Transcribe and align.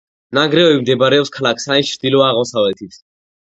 ნანგრევები 0.37 0.79
მდებარეობს 0.85 1.31
ქალაქ 1.37 1.63
სანის 1.67 1.95
ჩრდილო-აღმოსავლეთით. 1.95 3.03